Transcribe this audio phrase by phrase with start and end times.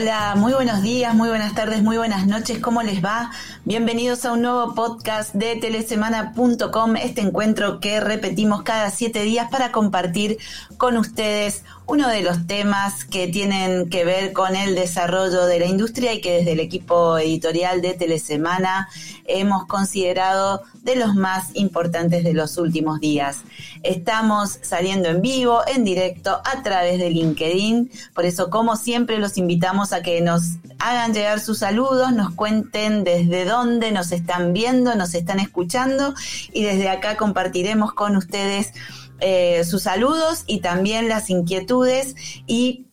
[0.00, 3.32] Hola, muy buenos días, muy buenas tardes, muy buenas noches, ¿cómo les va?
[3.68, 9.72] Bienvenidos a un nuevo podcast de telesemana.com, este encuentro que repetimos cada siete días para
[9.72, 10.38] compartir
[10.78, 15.66] con ustedes uno de los temas que tienen que ver con el desarrollo de la
[15.66, 18.88] industria y que desde el equipo editorial de Telesemana
[19.26, 23.40] hemos considerado de los más importantes de los últimos días.
[23.82, 29.36] Estamos saliendo en vivo, en directo, a través de LinkedIn, por eso como siempre los
[29.36, 34.94] invitamos a que nos hagan llegar sus saludos, nos cuenten desde dónde nos están viendo,
[34.94, 36.14] nos están escuchando
[36.52, 38.72] y desde acá compartiremos con ustedes
[39.20, 42.14] eh, sus saludos y también las inquietudes
[42.46, 42.86] y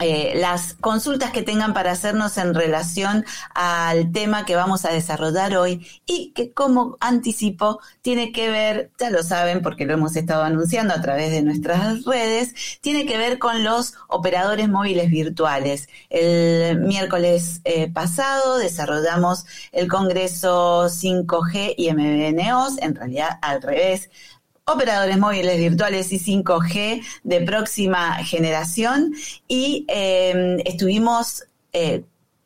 [0.00, 5.56] eh, las consultas que tengan para hacernos en relación al tema que vamos a desarrollar
[5.56, 10.44] hoy y que como anticipo tiene que ver, ya lo saben porque lo hemos estado
[10.44, 15.88] anunciando a través de nuestras redes, tiene que ver con los operadores móviles virtuales.
[16.10, 24.10] El miércoles eh, pasado desarrollamos el Congreso 5G y MBNOs, en realidad al revés,
[24.68, 29.14] operadores móviles virtuales y 5G de próxima generación
[29.48, 32.04] y em, estuvimos eh,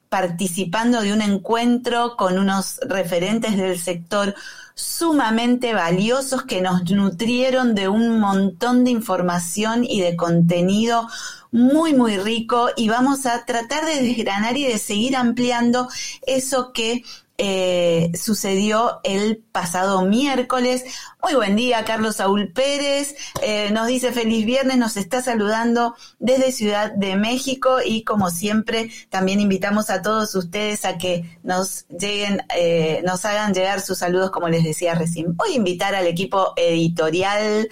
[0.08, 4.34] participando de un encuentro con unos referentes del sector
[4.74, 11.08] sumamente valiosos que nos nutrieron de un montón de información y de contenido
[11.50, 15.88] muy, muy rico y vamos a tratar de desgranar y de seguir ampliando
[16.26, 17.04] eso que
[17.44, 20.84] eh, sucedió el pasado miércoles.
[21.20, 23.16] Muy buen día, Carlos Saúl Pérez.
[23.42, 28.92] Eh, nos dice feliz viernes, nos está saludando desde Ciudad de México y como siempre
[29.08, 34.30] también invitamos a todos ustedes a que nos lleguen, eh, nos hagan llegar sus saludos
[34.30, 35.36] como les decía recién.
[35.36, 37.68] Voy a invitar al equipo editorial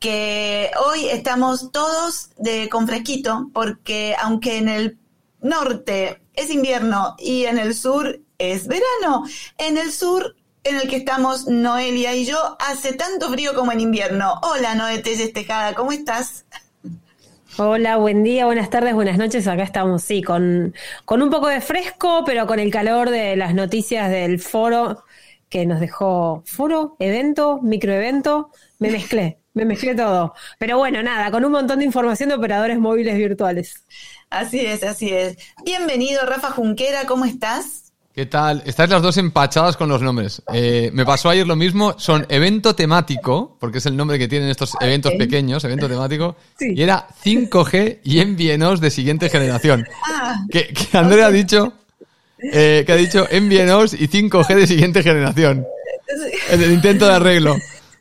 [0.00, 4.98] que hoy estamos todos de con fresquito porque aunque en el
[5.42, 9.24] norte es invierno y en el sur es verano.
[9.58, 13.80] En el sur en el que estamos Noelia y yo, hace tanto frío como en
[13.80, 14.34] invierno.
[14.42, 16.44] Hola Noé Telles Tejada, ¿cómo estás?
[17.58, 19.46] Hola, buen día, buenas tardes, buenas noches.
[19.46, 23.54] Acá estamos, sí, con, con un poco de fresco, pero con el calor de las
[23.54, 25.04] noticias del foro
[25.48, 28.50] que nos dejó foro, evento, microevento.
[28.78, 30.34] Me mezclé, me mezclé todo.
[30.58, 33.84] Pero bueno, nada, con un montón de información de operadores móviles virtuales.
[34.30, 35.36] Así es, así es.
[35.64, 37.81] Bienvenido, Rafa Junquera, ¿cómo estás?
[38.14, 38.62] ¿Qué tal?
[38.66, 40.42] Estáis las dos empachadas con los nombres.
[40.52, 41.94] Eh, me pasó ayer lo mismo.
[41.98, 46.36] Son evento temático, porque es el nombre que tienen estos eventos pequeños, evento temático.
[46.60, 49.86] Y era 5G y envíenos de siguiente generación.
[50.06, 51.72] Ah, que, Andrea ha dicho,
[52.38, 55.66] eh, que ha dicho envíenos y 5G de siguiente generación.
[56.50, 57.56] El, intento de arreglo.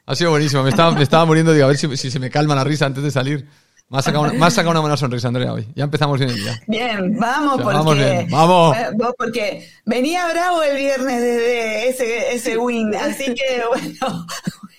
[0.07, 0.63] Ha sido buenísimo.
[0.63, 1.53] Me estaba, me estaba muriendo.
[1.53, 3.47] Digo, a ver si, si se me calma la risa antes de salir.
[3.91, 5.67] Me has sacado, una, buena sonrisa, Andrea, hoy.
[5.75, 6.57] Ya empezamos bien el día.
[6.65, 8.77] Bien, vamos, porque, vamos, bien, vamos.
[9.17, 14.25] porque venía bravo el viernes desde ese, ese win, así que bueno,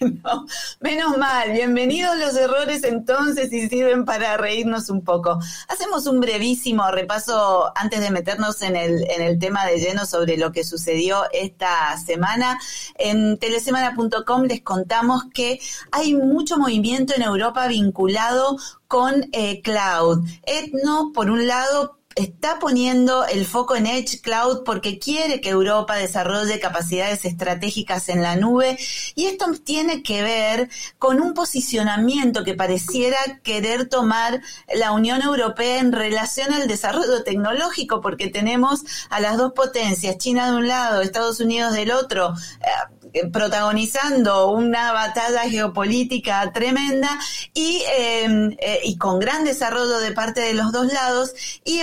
[0.81, 1.53] menos mal.
[1.53, 5.39] Bienvenidos los errores entonces y sirven para reírnos un poco.
[5.69, 10.37] Hacemos un brevísimo repaso antes de meternos en el, en el tema de lleno sobre
[10.37, 12.59] lo que sucedió esta semana.
[12.97, 18.57] En telesemana.com les contamos que hay mucho movimiento en Europa vinculado
[18.89, 20.27] con eh, cloud.
[20.45, 25.97] Etno, por un lado, está poniendo el foco en Edge Cloud porque quiere que Europa
[25.97, 28.79] desarrolle capacidades estratégicas en la nube
[29.15, 30.69] y esto tiene que ver
[30.99, 34.41] con un posicionamiento que pareciera querer tomar
[34.75, 40.51] la Unión Europea en relación al desarrollo tecnológico porque tenemos a las dos potencias, China
[40.51, 42.69] de un lado, Estados Unidos del otro, eh,
[43.15, 47.19] eh, protagonizando una batalla geopolítica tremenda
[47.53, 51.35] y, em, eh, y con gran desarrollo de parte de los dos lados
[51.65, 51.83] y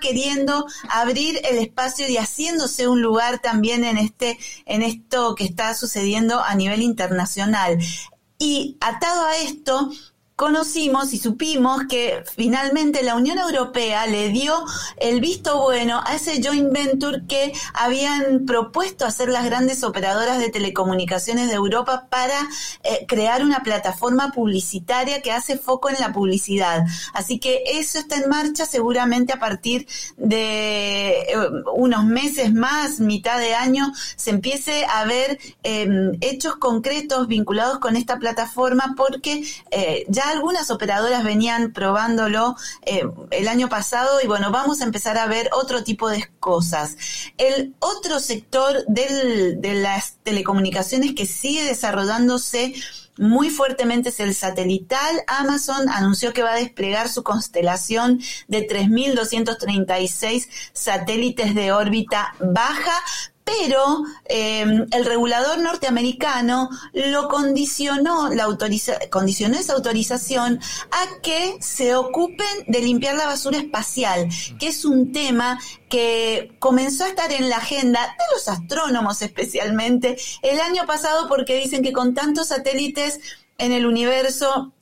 [0.00, 5.74] queriendo abrir el espacio y haciéndose un lugar también en este en esto que está
[5.74, 7.78] sucediendo a nivel internacional.
[8.38, 9.90] Y atado a esto,
[10.38, 14.54] conocimos y supimos que finalmente la Unión Europea le dio
[14.98, 20.48] el visto bueno a ese joint venture que habían propuesto hacer las grandes operadoras de
[20.48, 22.38] telecomunicaciones de Europa para
[22.84, 26.84] eh, crear una plataforma publicitaria que hace foco en la publicidad.
[27.14, 29.88] Así que eso está en marcha seguramente a partir
[30.18, 31.36] de eh,
[31.74, 37.96] unos meses más, mitad de año, se empiece a ver em, hechos concretos vinculados con
[37.96, 39.42] esta plataforma porque
[39.72, 45.18] eh, ya algunas operadoras venían probándolo eh, el año pasado y bueno, vamos a empezar
[45.18, 46.96] a ver otro tipo de cosas.
[47.36, 52.74] El otro sector del, de las telecomunicaciones que sigue desarrollándose
[53.18, 55.22] muy fuertemente es el satelital.
[55.26, 63.02] Amazon anunció que va a desplegar su constelación de 3.236 satélites de órbita baja
[63.48, 68.46] pero em, el regulador norteamericano lo condicionó, la
[69.10, 70.60] condicionó esa autorización
[70.90, 74.28] a que se ocupen de limpiar la basura espacial,
[74.58, 75.58] que es un tema
[75.88, 81.58] que comenzó a estar en la agenda de los astrónomos especialmente el año pasado porque
[81.58, 83.18] dicen que con tantos satélites
[83.56, 84.74] en el universo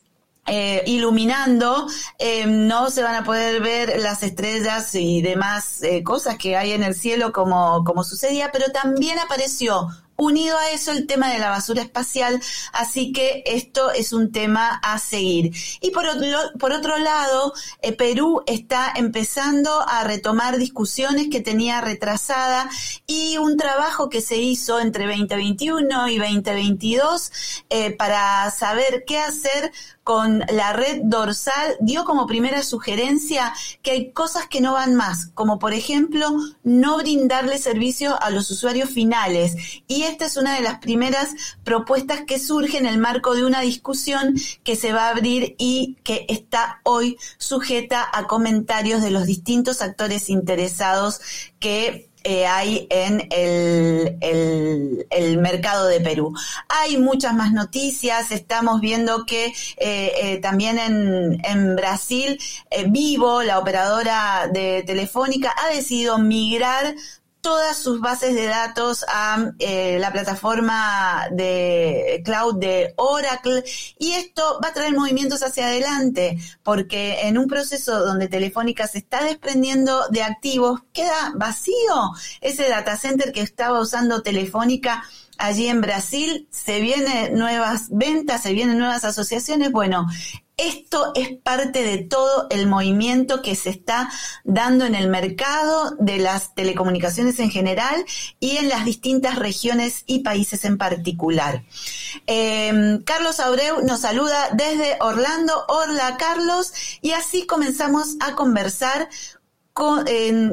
[0.48, 1.88] eh, iluminando,
[2.20, 6.70] eh, no se van a poder ver las estrellas y demás eh, cosas que hay
[6.70, 9.88] en el cielo como, como sucedía, pero también apareció
[10.18, 12.40] unido a eso el tema de la basura espacial,
[12.72, 15.52] así que esto es un tema a seguir.
[15.80, 17.52] Y por otro, por otro lado,
[17.98, 22.70] Perú está empezando a retomar discusiones que tenía retrasada
[23.06, 27.32] y un trabajo que se hizo entre 2021 y 2022
[27.98, 29.70] para saber qué hacer
[30.06, 35.30] con la red dorsal dio como primera sugerencia que hay cosas que no van más,
[35.34, 36.30] como por ejemplo
[36.62, 39.56] no brindarle servicio a los usuarios finales.
[39.88, 41.30] Y esta es una de las primeras
[41.64, 45.96] propuestas que surge en el marco de una discusión que se va a abrir y
[46.04, 51.20] que está hoy sujeta a comentarios de los distintos actores interesados
[51.58, 56.34] que eh, hay en el, el, mercado de Perú.
[56.68, 62.40] Hay muchas más noticias, estamos viendo que eh, eh, también en, en Brasil,
[62.88, 66.96] Vivo, la operadora de Telefónica, ha decidido migrar
[67.46, 73.62] todas sus bases de datos a eh, la plataforma de cloud de Oracle
[74.00, 78.98] y esto va a traer movimientos hacia adelante porque en un proceso donde Telefónica se
[78.98, 82.10] está desprendiendo de activos queda vacío
[82.40, 85.04] ese data center que estaba usando Telefónica
[85.38, 89.70] allí en Brasil, se vienen nuevas ventas, se vienen nuevas asociaciones.
[89.70, 90.08] Bueno,
[90.56, 94.10] esto es parte de todo el movimiento que se está
[94.44, 98.04] dando en el mercado de las telecomunicaciones en general
[98.40, 101.62] y en las distintas regiones y países en particular.
[102.26, 105.52] Em, Carlos Abreu nos saluda desde Orlando.
[105.68, 106.72] Hola Carlos.
[107.02, 109.10] Y así comenzamos a conversar
[109.74, 110.06] con,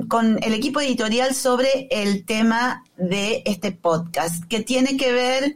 [0.10, 5.56] con, el equipo editorial sobre el tema de este podcast, que tiene que ver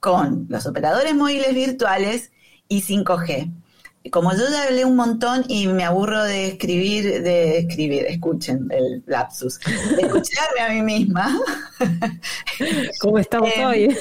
[0.00, 2.32] con los operadores móviles virtuales
[2.68, 3.52] y 5G
[4.10, 9.02] como yo ya hablé un montón y me aburro de escribir, de escribir, escuchen el
[9.06, 11.38] lapsus, de escucharme a mí misma.
[13.00, 13.96] ¿Cómo estamos eh, hoy?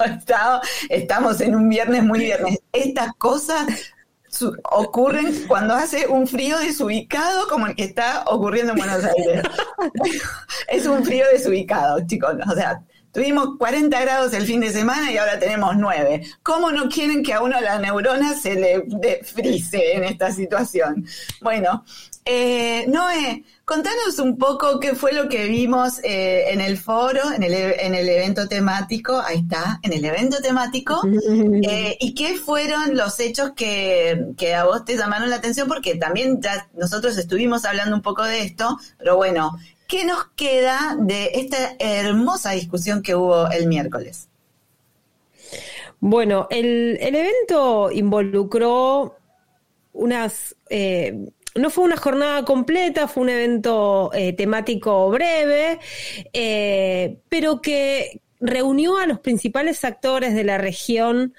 [0.88, 2.58] estamos en un viernes muy viernes.
[2.72, 3.66] Estas cosas
[4.70, 9.42] ocurren cuando hace un frío desubicado como el que está ocurriendo en Buenos Aires.
[10.68, 12.34] es un frío desubicado, chicos.
[12.50, 16.22] O sea, Tuvimos 40 grados el fin de semana y ahora tenemos 9.
[16.42, 18.84] ¿Cómo no quieren que a uno la neurona se le
[19.24, 21.04] frise en esta situación?
[21.40, 21.84] Bueno,
[22.24, 27.42] eh, Noé, contanos un poco qué fue lo que vimos eh, en el foro, en
[27.42, 31.00] el, en el, evento temático, ahí está, en el evento temático,
[31.62, 35.96] eh, y qué fueron los hechos que, que, a vos te llamaron la atención, porque
[35.96, 39.58] también ya nosotros estuvimos hablando un poco de esto, pero bueno,
[39.90, 44.28] ¿Qué nos queda de esta hermosa discusión que hubo el miércoles?
[45.98, 49.16] Bueno, el, evento involucró
[49.92, 50.54] unas...
[50.68, 55.80] Eh, no fue una jornada completa, fue un evento eh, temático breve,
[56.32, 61.34] eh, pero que reunió a los principales actores de la región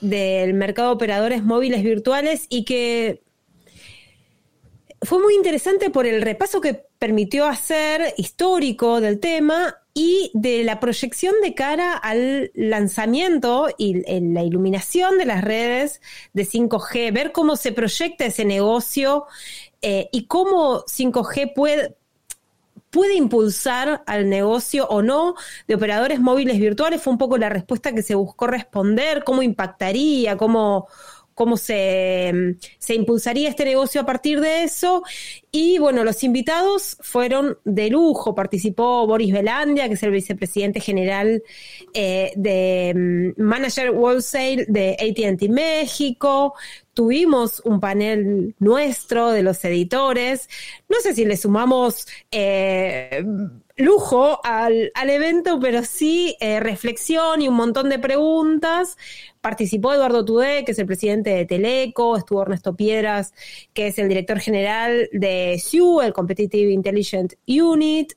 [0.00, 3.22] del mercado de operadores móviles virtuales y que
[5.02, 10.78] fue muy interesante por el repaso que permitió hacer histórico del tema y de la
[10.78, 16.00] proyección de cara al lanzamiento y la iluminación de las redes
[16.32, 19.24] de 5G, ver cómo se proyecta ese negocio
[19.82, 21.96] eh, y cómo 5G puede,
[22.90, 25.34] puede impulsar al negocio o no
[25.66, 27.02] de operadores móviles virtuales.
[27.02, 30.86] Fue un poco la respuesta que se buscó responder, cómo impactaría, cómo,
[31.34, 35.02] cómo se, se, impulsaría este negocio a partir de eso
[35.54, 38.34] Y bueno, los invitados fueron de lujo.
[38.34, 41.42] Participó Boris Belandia, que es el vicepresidente general
[41.92, 46.54] eh, de mm, Manager Wholesale de ATT México.
[46.94, 50.48] Tuvimos un panel nuestro de los editores.
[50.88, 53.22] No sé si le sumamos eh,
[53.76, 58.96] lujo al, evento, pero sí eh, reflexión y un montón de preguntas.
[59.40, 63.34] Participó Eduardo Tudé, que es el presidente de Teleco, estuvo Ernesto Piedras,
[63.72, 65.41] que es el director general de
[66.02, 68.12] El Competitive Intelligent Unit.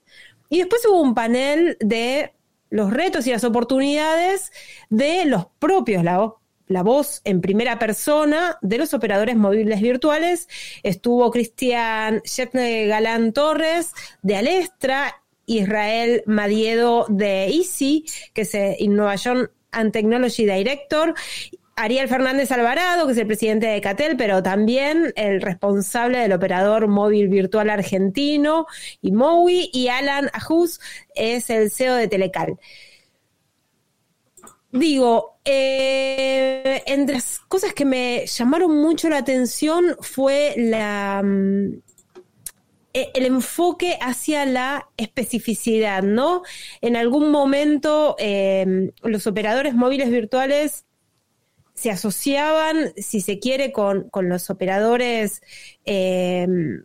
[0.50, 2.34] Y después hubo un panel de
[2.70, 4.52] los retos y las oportunidades
[4.90, 10.48] de los propios, la, voz en primera persona de los operadores móviles virtuales.
[10.84, 19.92] Estuvo Cristian Shetne Galán Torres de Alestra Israel Madiedo de Easy, que es Innovation and
[19.92, 21.14] Technology Director,
[21.78, 26.88] Ariel Fernández Alvarado, que es el presidente de Catel, pero también el responsable del operador
[26.88, 28.66] móvil virtual argentino,
[29.02, 30.80] y MOWI, y Alan Ajus
[31.16, 32.58] es el CEO de Telecal.
[34.72, 41.82] Digo, eh, entre las cosas que me llamaron mucho la atención fue la, mm,
[42.94, 46.44] e, el enfoque hacia la especificidad, ¿no?
[46.82, 50.86] En algún momento em, los operadores móviles virtuales
[51.76, 55.42] se asociaban, si se quiere, con, los operadores
[55.84, 56.84] em,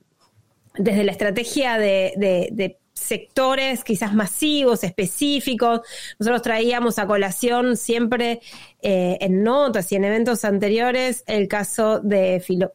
[0.75, 5.81] desde la estrategia de, sectores quizás masivos, específicos.
[6.19, 8.41] Nosotros traíamos a colación siempre
[8.83, 12.73] eh, en notas y en eventos anteriores el caso de Filo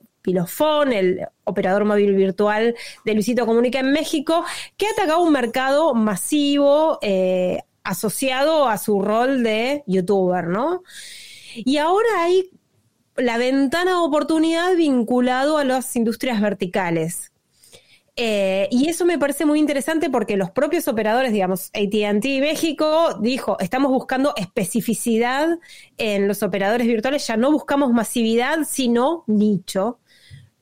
[0.92, 4.44] el operador móvil virtual de Luisito Comunica en México,
[4.78, 10.82] que ha atacado un mercado masivo eh, asociado a su rol de youtuber, ¿no?
[11.56, 12.50] Y ahora hay
[13.16, 17.32] la ventana de oportunidad vinculado a las industrias verticales.
[18.18, 23.58] Eh, y eso me parece muy interesante porque los propios operadores, digamos, ATT México dijo,
[23.60, 25.60] estamos buscando especificidad
[25.98, 30.00] en los operadores virtuales, ya no buscamos masividad, sino nicho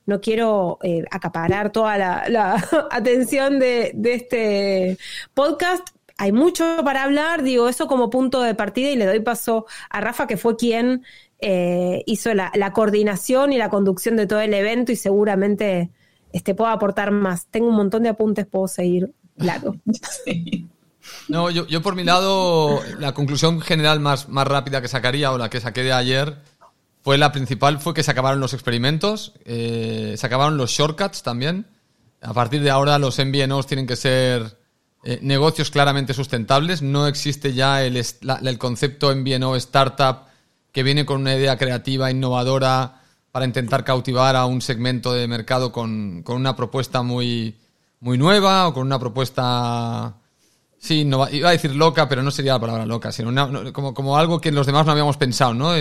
[0.06, 2.54] no quiero eh, acaparar toda la,
[2.90, 4.98] atención de, este
[5.32, 5.88] podcast.
[6.16, 10.00] Hay mucho para hablar, digo eso como punto de partida y le doy paso a
[10.00, 11.04] Rafa, que fue quien
[11.40, 15.90] eh, hizo la, coordinación y la conducción de todo el evento y seguramente
[16.32, 17.46] este, pueda aportar más.
[17.46, 19.76] Tengo un montón de apuntes, puedo seguir largo.
[21.28, 25.38] No, yo, yo, por mi lado, la conclusión general más, más rápida que sacaría o
[25.38, 26.38] la que saqué de ayer
[27.02, 31.66] fue la principal, fue que se acabaron los experimentos, eh, se acabaron los shortcuts también.
[32.22, 34.56] A partir de ahora los MVNOs tienen que ser
[35.04, 36.82] eh, negocios claramente sustentables.
[36.82, 40.26] No existe ya el, el concepto MVNO startup
[40.72, 45.70] que viene con una idea creativa, innovadora, para intentar cautivar a un segmento de mercado
[45.72, 47.56] con, con una propuesta muy,
[48.00, 50.16] muy nueva o con una propuesta
[50.84, 54.38] Sí, iba a decir loca, pero no sería la palabra loca, sino como, como algo
[54.38, 55.72] que los demás no habíamos pensado, ¿no?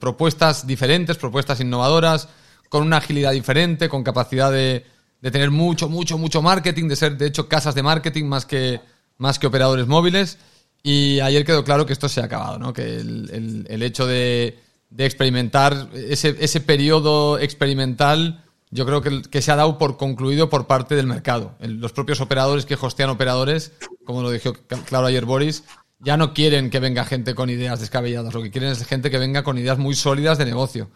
[0.00, 2.28] propuestas diferentes, propuestas innovadoras,
[2.68, 4.84] con una agilidad diferente, con capacidad de,
[5.20, 8.80] tener mucho, mucho, mucho marketing, de ser, de hecho, casas de marketing más que,
[9.16, 10.38] más que operadores móviles.
[10.82, 12.72] Y ayer quedó claro que esto se ha acabado, ¿no?
[12.72, 14.58] Que el, hecho de,
[14.90, 20.66] de experimentar, ese, ese periodo experimental yo creo que, se ha dado por concluido por
[20.66, 21.56] parte del mercado.
[21.60, 23.72] los propios operadores que hostean operadores,
[24.04, 24.52] como lo dijo
[24.84, 25.64] claro ayer Boris,
[26.00, 29.18] ya no quieren que venga gente con ideas descabelladas, lo que quieren es gente que
[29.18, 30.90] venga con ideas muy sólidas de negocio.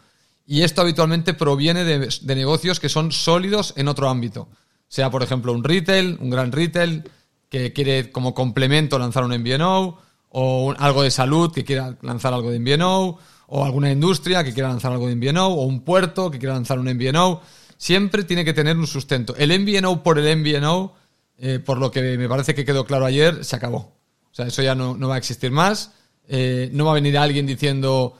[0.45, 4.49] Y esto habitualmente proviene de, negocios que son sólidos en otro ámbito.
[4.87, 7.03] Sea, por ejemplo, un retail, un gran retail,
[7.49, 9.97] que quiere como complemento lanzar un MVNO,
[10.29, 14.69] o algo de salud que quiera lanzar algo de MVNO, o alguna industria que quiera
[14.69, 17.41] lanzar algo de MVNO, o un puerto que quiera lanzar un MVNO
[17.83, 19.35] siempre tiene que tener un sustento.
[19.37, 20.93] El MVNO por el MVNO,
[21.37, 23.93] eh, por lo que me parece que quedó claro ayer, se acabó.
[24.31, 25.91] O sea, eso ya no, va a existir más.
[26.27, 28.17] Eh, no va a venir alguien diciendo,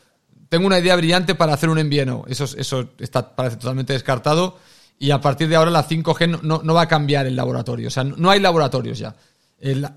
[0.53, 2.25] tengo una idea brillante para hacer un MVNO.
[2.27, 4.59] Eso, eso está, parece totalmente descartado.
[4.99, 7.87] Y a partir de ahora la 5G no, va a cambiar el laboratorio.
[7.87, 9.15] O sea, no, hay laboratorios ya.
[9.59, 9.89] El,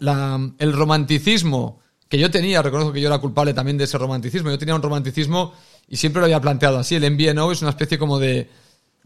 [0.59, 4.49] el romanticismo que yo tenía, reconozco que yo era culpable también de ese romanticismo.
[4.49, 5.53] Yo tenía un romanticismo
[5.89, 6.95] y siempre lo había planteado así.
[6.95, 8.49] El MVNO es una especie como de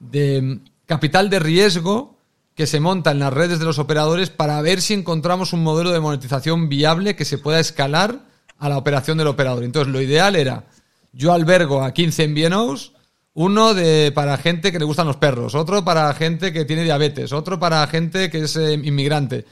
[0.01, 2.17] de capital de riesgo
[2.55, 5.93] que se monta en las redes de los operadores para ver si encontramos un modelo
[5.93, 8.27] de monetización viable que se pueda escalar
[8.59, 9.63] a la operación del operador.
[9.63, 10.65] Entonces, lo ideal era,
[11.13, 12.93] yo albergo a 15 MVNOs,
[13.35, 17.33] uno de, para gente que le gustan los perros, otro para gente que tiene diabetes,
[17.33, 19.47] otro para gente que es eh, inmigrante,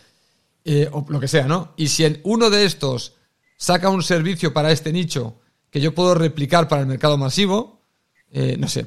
[0.65, 1.73] eh, o lo que sea, ¿no?
[1.77, 3.15] Y si uno de estos
[3.57, 5.39] saca un servicio para este nicho
[5.71, 7.83] que yo puedo replicar para el mercado masivo,
[8.31, 8.87] eh, no sé,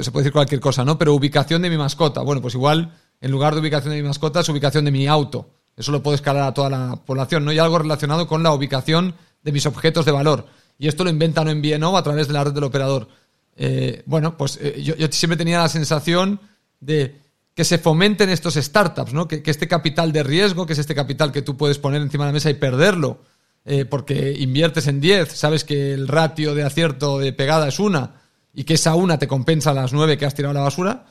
[0.00, 0.98] se puede decir cualquier cosa, ¿no?
[0.98, 2.22] Pero ubicación de mi mascota.
[2.22, 5.50] Bueno, pues igual en lugar de ubicación de mi mascota, es ubicación de mi auto.
[5.76, 7.52] Eso lo puedo escalar a toda la población, ¿no?
[7.52, 10.46] Y algo relacionado con la ubicación de mis objetos de valor.
[10.78, 13.08] Y esto lo inventan en BNO a través de la red del operador.
[13.56, 16.40] Eh, bueno, pues eh, yo, siempre tenía la sensación
[16.80, 17.16] de
[17.54, 19.26] que se fomenten estos startups, ¿no?
[19.26, 22.28] Que, este capital de riesgo, que es este capital que tú puedes poner encima de
[22.28, 23.20] la mesa y perderlo,
[23.64, 28.22] eh, porque inviertes en 10, sabes que el ratio de acierto de pegada es una
[28.54, 31.06] y que esa una te compensa las nueve que has tirado a la basura,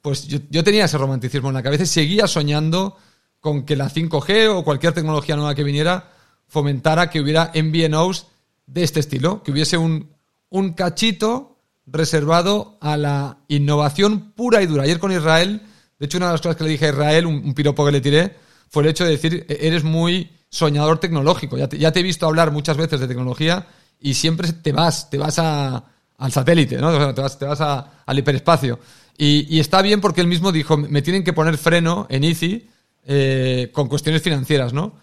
[0.00, 2.96] pues yo, yo tenía ese romanticismo en la cabeza y seguía soñando
[3.40, 6.12] con que la 5G o cualquier tecnología nueva que viniera
[6.46, 8.26] fomentara que hubiera MVNOs
[8.68, 10.10] de este estilo, que hubiese un,
[10.50, 14.84] un cachito reservado a la innovación pura y dura.
[14.84, 15.62] Ayer con Israel,
[15.98, 18.00] de hecho, una de las cosas que le dije a Israel, un, piropo que le
[18.00, 18.36] tiré,
[18.68, 21.56] fue el hecho de decir, e-, eres muy soñador tecnológico.
[21.58, 23.66] Ya te, ya te he visto hablar muchas veces de tecnología
[24.00, 25.84] y siempre te vas, te vas a,
[26.18, 27.14] al satélite, ¿no?
[27.14, 28.78] te vas, te vas al hiperespacio.
[29.16, 32.68] Y, y, está bien porque él mismo dijo, me tienen que poner freno en ICI
[33.10, 34.94] eh, con cuestiones financieras, ¿no?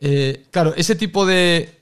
[0.00, 1.79] Eh, claro, ese tipo de,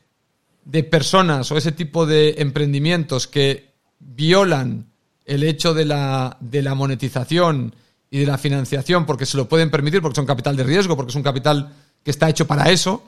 [0.68, 4.92] de personas o ese tipo de emprendimientos que violan
[5.24, 7.74] el hecho de la, de la monetización
[8.10, 11.08] y de la financiación porque se lo pueden permitir, porque son capital de riesgo, porque
[11.08, 11.72] es un capital
[12.04, 13.02] que está hecho para eso,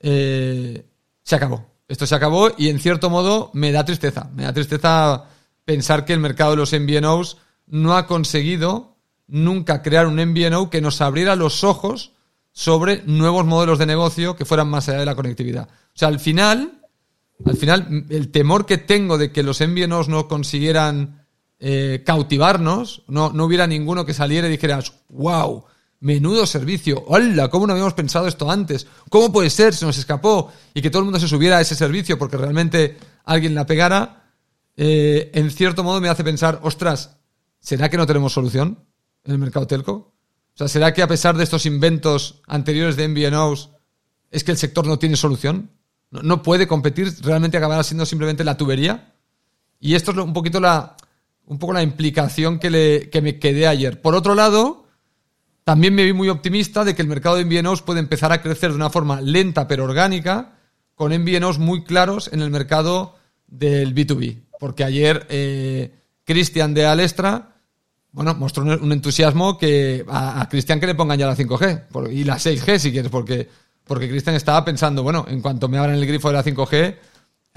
[0.00, 0.84] eh,
[1.22, 1.64] se acabó.
[1.88, 4.28] Esto se acabó y en cierto modo me da tristeza.
[4.34, 5.24] Me da tristeza
[5.64, 10.82] pensar que el mercado de los MVNOs no ha conseguido nunca crear un MVNO que
[10.82, 12.12] nos abriera los ojos
[12.52, 15.66] sobre nuevos modelos de negocio que fueran más allá de la conectividad.
[15.70, 16.82] O sea, al final,
[17.44, 21.26] al final, el temor que tengo de que los MVNOs no consiguieran
[21.58, 25.64] eh, cautivarnos, no, no hubiera ninguno que saliera y dijeras, wow,
[26.00, 28.86] menudo servicio, hola, ¿cómo no habíamos pensado esto antes?
[29.08, 29.74] ¿Cómo puede ser?
[29.74, 32.98] Se nos escapó y que todo el mundo se subiera a ese servicio porque realmente
[33.24, 34.32] alguien la pegara,
[34.76, 37.16] eh, en cierto modo me hace pensar, ostras,
[37.60, 38.84] ¿será que no tenemos solución
[39.24, 39.92] en el mercado telco?
[39.92, 43.70] O sea, ¿será que a pesar de estos inventos anteriores de MVNOs,
[44.30, 45.70] es que el sector no tiene solución?
[46.22, 49.14] No, puede competir, realmente acabará siendo simplemente la tubería.
[49.80, 50.96] Y esto es un poquito la,
[51.46, 54.00] un poco la implicación que, que me quedé ayer.
[54.00, 54.86] Por otro lado,
[55.64, 58.70] también me vi muy optimista de que el mercado de MVNOs puede empezar a crecer
[58.70, 60.54] de una forma lenta pero orgánica,
[60.94, 64.44] con MVNOs muy claros en el mercado del B2B.
[64.58, 65.94] Porque ayer eh,
[66.24, 67.56] Cristian de Alestra
[68.16, 72.36] bueno, mostró un entusiasmo que a, Cristian que le pongan ya la 5G y la
[72.36, 73.46] 6G si quieres, porque
[73.86, 76.96] porque Cristian estaba pensando, bueno, en cuanto me abran el grifo de la 5G,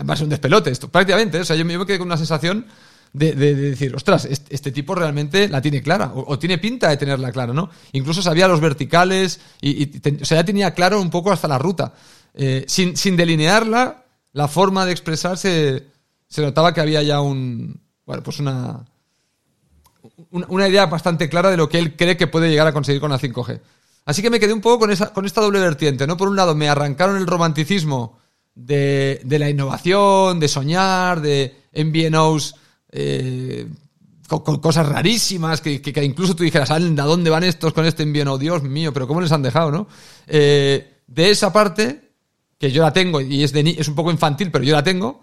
[0.07, 1.39] va a ser un despelote esto, prácticamente.
[1.39, 2.67] O sea, yo me quedé con una sensación
[3.13, 7.53] de, decir, ostras, este, tipo realmente la tiene clara, o, tiene pinta de tenerla clara,
[7.53, 7.69] ¿no?
[7.93, 11.93] Incluso sabía los verticales, y, o sea, ya tenía claro un poco hasta la ruta.
[12.35, 15.87] Eh, sin, sin delinearla, la forma de expresarse,
[16.27, 18.85] se notaba que había ya un, bueno, pues una,
[20.29, 23.09] una idea bastante clara de lo que él cree que puede llegar a conseguir con
[23.09, 23.59] la 5G.
[24.05, 26.17] Así que me quedé un poco con, esa, con esta doble vertiente, ¿no?
[26.17, 28.17] Por un lado, me arrancaron el romanticismo
[28.55, 32.55] de, la innovación, de soñar, de MVNOs
[32.91, 33.67] eh,
[34.27, 38.37] con, cosas rarísimas, que, incluso tú dijeras, ¿a dónde van estos con este MVNO?
[38.37, 39.87] Dios mío, pero ¿cómo les han dejado, no?
[40.27, 42.11] Eh, de esa parte,
[42.57, 45.21] que yo la tengo y es, de, es un poco infantil, pero yo la tengo,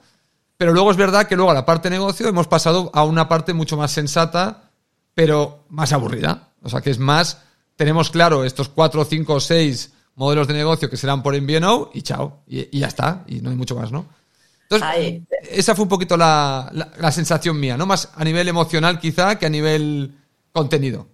[0.56, 3.28] pero luego es verdad que luego a la parte de negocio hemos pasado a una
[3.28, 4.70] parte mucho más sensata,
[5.14, 6.50] pero más aburrida.
[6.62, 7.42] O sea, que es más
[7.76, 12.42] tenemos claro estos cuatro, cinco, seis modelos de negocio que serán por MVNO y chao.
[12.46, 13.22] Y, ya está.
[13.26, 14.06] Y no hay mucho más, ¿no?
[14.68, 16.72] Entonces, esa fue un poquito la,
[17.12, 17.86] sensación mía, ¿no?
[17.86, 20.12] Más a nivel emocional quizá que a nivel
[20.50, 21.06] contenido.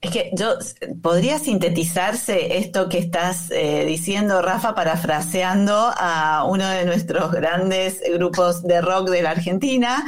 [0.00, 0.54] Es que yo
[1.02, 8.62] podría sintetizarse esto que estás eh, diciendo, Rafa, parafraseando a uno de nuestros grandes grupos
[8.64, 10.04] de rock de la Argentina,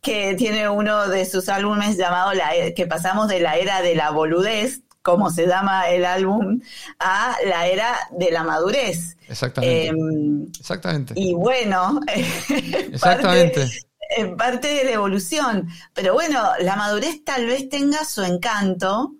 [0.00, 3.96] que tiene uno de sus álbumes llamado la, e, que pasamos de la era de
[3.96, 6.60] la boludez como se llama el álbum,
[6.98, 9.16] a la era de la madurez.
[9.28, 9.86] Exactamente.
[9.86, 11.14] Em, Exactamente.
[11.16, 12.00] Y bueno,
[12.92, 13.68] Exactamente.
[14.16, 15.68] en parte de la evolución.
[15.94, 19.14] Pero bueno, la madurez tal vez tenga su encanto.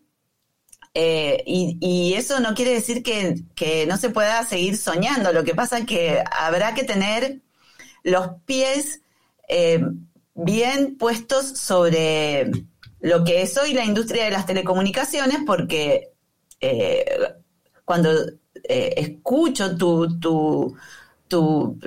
[0.92, 5.32] Eh, y, eso no quiere decir que, no se pueda seguir soñando.
[5.32, 7.40] Lo que pasa es que habrá que tener
[8.02, 9.00] los pies
[9.48, 9.80] eh,
[10.34, 12.50] bien puestos sobre
[13.00, 16.10] lo que es hoy la industria de las telecomunicaciones, porque
[16.60, 17.04] eh,
[17.84, 18.10] cuando
[18.64, 20.76] eh, escucho tu, tu,
[21.26, 21.78] tu,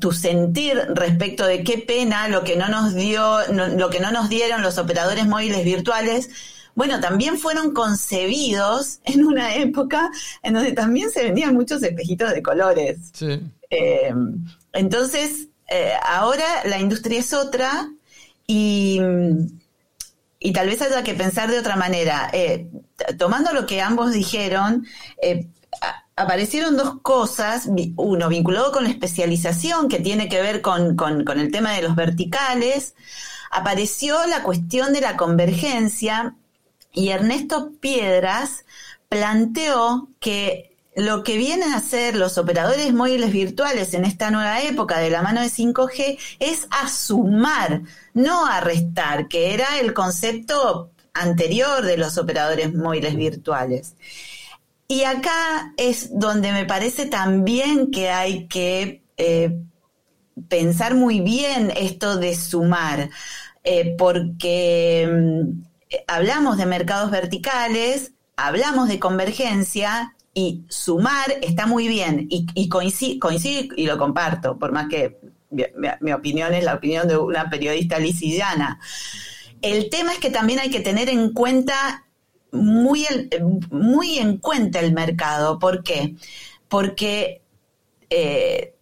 [0.00, 4.28] tu, sentir respecto de qué pena lo que no nos dio, lo que no nos
[4.28, 6.30] dieron los operadores móviles virtuales,
[6.74, 10.10] bueno, también fueron concebidos en una época
[10.42, 12.98] en donde también se vendían muchos espejitos de colores.
[13.70, 14.12] Eh,
[14.72, 15.48] entonces,
[16.04, 17.90] ahora la industria es otra
[18.46, 19.00] y
[20.42, 22.28] y tal vez haya que pensar de otra manera.
[22.32, 22.68] Eh,
[23.18, 24.86] tomando lo que ambos dijeron,
[25.22, 25.46] eh,
[26.16, 31.50] aparecieron dos cosas, uno vinculado con la especialización, que tiene que ver con, con el
[31.52, 32.94] tema de los verticales,
[33.50, 36.34] apareció la cuestión de la convergencia
[36.92, 38.64] y Ernesto Piedras
[39.08, 44.98] planteó que lo que vienen a hacer los operadores móviles virtuales en esta nueva época
[44.98, 50.90] de la mano de 5G es a sumar, no a restar, que era el concepto
[51.14, 53.94] anterior de los operadores móviles virtuales.
[54.86, 59.58] Y acá es donde me parece también que hay que eh,
[60.48, 63.08] pensar muy bien esto de sumar,
[63.64, 65.62] eh, porque mm,
[66.06, 73.28] hablamos de mercados verticales, hablamos de convergencia y sumar está muy bien y, coincido,
[73.76, 75.18] y lo comparto, por más que
[75.50, 78.80] mi, opinión es la opinión de una periodista lisillana.
[79.60, 82.06] El tema es que también hay que tener en cuenta
[82.50, 83.06] muy,
[83.70, 85.58] muy en cuenta el mercado.
[85.58, 86.14] ¿Por qué?
[86.68, 87.42] Porque
[88.08, 88.74] eh,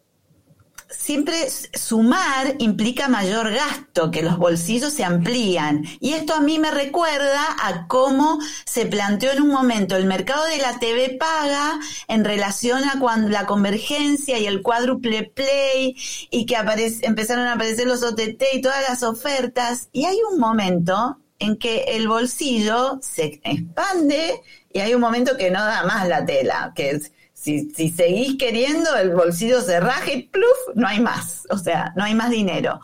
[0.90, 5.85] siempre sumar implica mayor gasto, que los bolsillos se amplían.
[6.00, 10.44] Y esto a mí me recuerda a cómo se planteó en un momento el mercado
[10.46, 15.96] de la TV paga en relación a cuando la convergencia y el cuádruple play
[16.31, 16.57] y que
[17.03, 19.88] empezaron a aparecer los OTT y todas las ofertas.
[19.92, 25.50] Y hay un momento en que el bolsillo se expande y hay un momento que
[25.50, 30.24] no da más la tela, que es si, seguís queriendo, el bolsillo se raja y
[30.24, 31.46] pluf, no hay más.
[31.48, 32.81] O sea, no hay más dinero.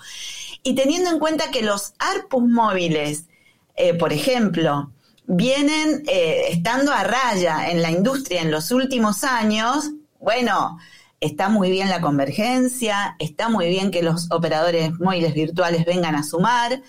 [0.63, 3.27] Y teniendo en cuenta que los ARPUS móviles,
[3.75, 4.91] eh, por ejemplo,
[5.27, 10.79] vienen eh, estando a raya en la industria en los últimos años, bueno,
[11.21, 16.23] está muy bien la convergencia, está muy bien que los operadores móviles virtuales vengan a
[16.23, 16.83] sumar,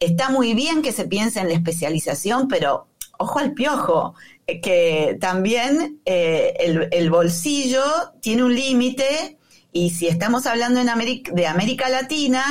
[0.00, 4.14] está muy bien que se piense en la especialización, pero ojo al piojo,
[4.46, 6.54] que también eh,
[6.90, 7.82] el, bolsillo
[8.20, 9.38] tiene un límite
[9.72, 12.44] y si estamos hablando en de América Latina,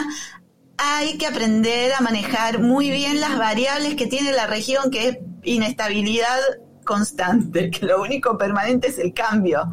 [0.77, 5.17] hay que aprender a manejar muy bien las variables que tiene la región, que es
[5.43, 6.39] inestabilidad
[6.83, 9.71] constante, que lo único permanente es el cambio.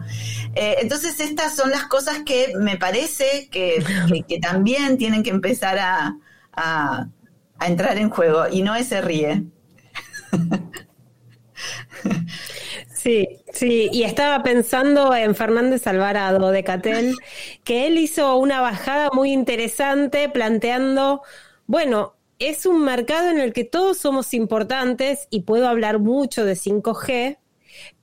[0.55, 3.85] Eh, entonces estas son las cosas que me parece que,
[4.41, 6.17] también tienen que empezar a,
[6.53, 7.07] a,
[7.59, 9.45] a entrar en juego y no se ríe.
[12.95, 17.17] Sí, sí, y estaba pensando en Fernández Alvarado de Catel,
[17.65, 21.23] que él hizo una bajada muy interesante planteando,
[21.67, 26.55] bueno, es un mercado en el que todos somos importantes y puedo hablar mucho de
[26.55, 27.39] 5G,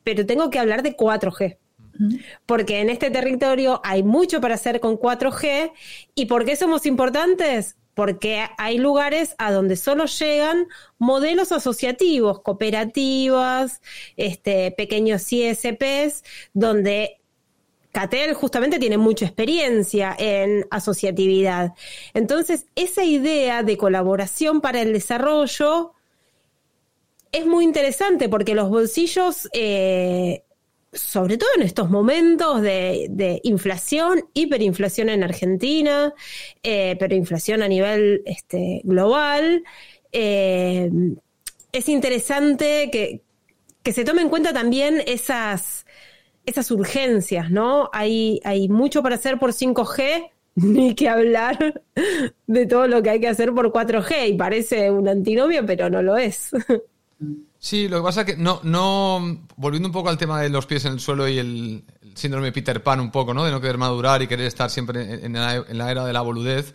[0.03, 1.57] pero tengo que hablar de 4G.
[2.45, 5.73] Porque en este territorio hay mucho para hacer con 4G.
[6.15, 7.75] ¿Y por qué somos importantes?
[7.99, 13.81] Porque hay lugares a donde solo llegan modelos asociativos, cooperativas,
[14.15, 17.19] este, pequeños ISPs, donde
[17.91, 21.73] Catel justamente tiene mucha experiencia en asociatividad.
[22.13, 25.91] Entonces, esa idea de colaboración para el desarrollo
[27.33, 30.45] es muy interesante porque los bolsillos eh,
[30.91, 36.13] sobre todo en estos momentos de, inflación, hiperinflación en Argentina,
[36.63, 39.63] eh, pero inflación a nivel este, global,
[40.11, 40.89] eh,
[41.71, 43.21] es interesante que,
[43.91, 45.87] se tome en cuenta también esas,
[46.45, 47.89] esas urgencias, ¿no?
[47.91, 51.81] Hay, hay mucho para hacer por 5G, ni que hablar
[52.45, 56.03] de todo lo que hay que hacer por 4G, y parece un antinomio, pero no
[56.03, 56.51] lo es.
[57.61, 60.65] Sí, lo que pasa es que no, no, volviendo un poco al tema de los
[60.65, 61.83] pies en el suelo y el,
[62.15, 63.43] síndrome Peter Pan un poco, ¿no?
[63.43, 66.73] De no querer madurar y querer estar siempre en la, era de la boludez.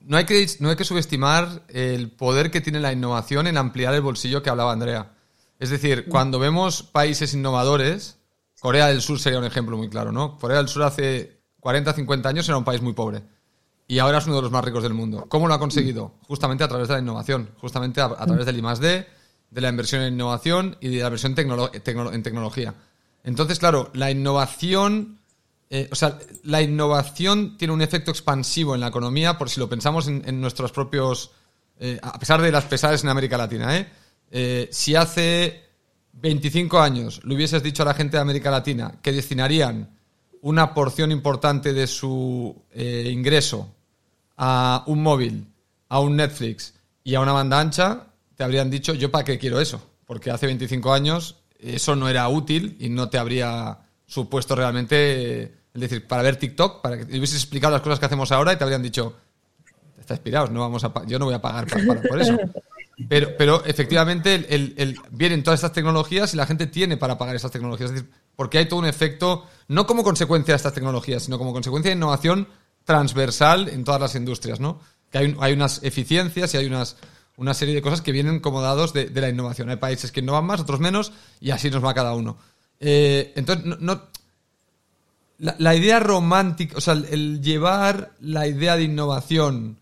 [0.00, 3.94] No hay, que, no hay que subestimar el poder que tiene la innovación en ampliar
[3.94, 5.12] el bolsillo que hablaba Andrea.
[5.58, 8.18] Es decir, cuando vemos países innovadores,
[8.60, 10.36] Corea del Sur sería un ejemplo muy claro, ¿no?
[10.38, 13.22] Corea del Sur hace 40, 50 años era un país muy pobre
[13.86, 15.26] y ahora es uno de los más ricos del mundo.
[15.28, 16.14] ¿Cómo lo ha conseguido?
[16.26, 19.06] Justamente a través de la innovación, justamente a, a través del I+.D.,
[19.54, 22.74] de la inversión en innovación y de la inversión en tecnología.
[23.22, 25.20] Entonces, claro, la innovación,
[25.70, 29.68] eh, o sea, la innovación tiene un efecto expansivo en la economía, por si lo
[29.68, 31.30] pensamos en, nuestros propios,
[31.78, 33.88] eh, a pesar de las pesadas en América Latina, ¿eh?
[34.32, 34.68] ¿eh?
[34.72, 35.62] Si hace
[36.14, 39.88] 25 años le hubieses dicho a la gente de América Latina que destinarían
[40.42, 43.72] una porción importante de su ingreso
[44.36, 45.46] a un móvil,
[45.88, 49.60] a un Netflix y a una banda ancha, te habrían dicho, yo para qué quiero
[49.60, 55.42] eso, porque hace 25 años eso no era útil y no te habría supuesto realmente,
[55.44, 58.52] es decir, para ver TikTok, para que te hubieses explicado las cosas que hacemos ahora
[58.52, 59.16] y te habrían dicho,
[59.98, 61.66] está inspirado, no vamos a yo no voy a pagar
[62.08, 62.36] por eso.
[63.08, 67.50] Pero, pero efectivamente el, vienen todas estas tecnologías y la gente tiene para pagar esas
[67.50, 67.90] tecnologías.
[67.90, 71.52] Es decir, porque hay todo un efecto, no como consecuencia de estas tecnologías, sino como
[71.52, 72.46] consecuencia de innovación
[72.84, 74.80] transversal en todas las industrias, ¿no?
[75.10, 76.96] Que hay, hay unas eficiencias y hay unas,
[77.36, 79.70] una serie de cosas que vienen como dados de, la innovación.
[79.70, 82.36] Hay países que innovan más, otros menos, y así nos va cada uno.
[82.80, 84.02] Eh, entonces, no,
[85.38, 89.78] la, idea romántica, o sea, el, llevar la idea de innovación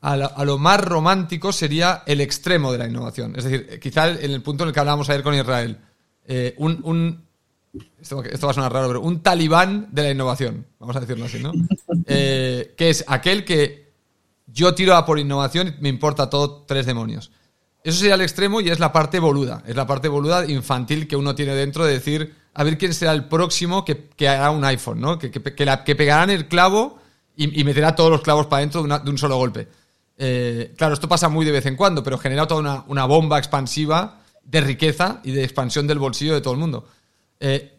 [0.00, 3.34] a, lo más romántico sería el extremo de la innovación.
[3.36, 5.78] Es decir, quizá en el punto en el que hablábamos ayer con Israel,
[6.26, 7.24] eh, un,
[8.00, 11.38] esto, va a sonar raro, pero un talibán de la innovación, vamos a decirlo así,
[11.38, 11.52] ¿no?
[12.06, 13.83] Eh, que es aquel que
[14.46, 17.30] yo tiro a por innovación y me importa todo tres demonios.
[17.82, 21.16] Eso sería el extremo y es la parte boluda, es la parte boluda infantil que
[21.16, 24.64] uno tiene dentro de decir, a ver quién será el próximo que, que hará un
[24.64, 25.18] iPhone, ¿no?
[25.18, 26.98] Que, que, que, pegarán el clavo
[27.36, 29.68] y, meterá todos los clavos para adentro de, un solo golpe.
[30.16, 33.38] Eh, claro, esto pasa muy de vez en cuando, pero genera toda una, una, bomba
[33.38, 36.88] expansiva de riqueza y de expansión del bolsillo de todo el mundo.
[37.40, 37.76] Eh,